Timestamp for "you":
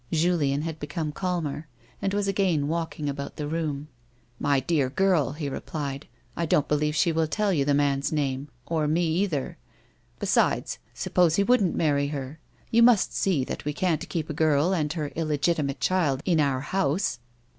7.53-7.65, 12.71-12.81